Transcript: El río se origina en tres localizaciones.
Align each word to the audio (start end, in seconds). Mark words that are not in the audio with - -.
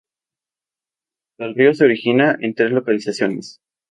El 1.37 1.53
río 1.53 1.75
se 1.75 1.85
origina 1.85 2.35
en 2.41 2.55
tres 2.55 2.71
localizaciones. 2.71 3.59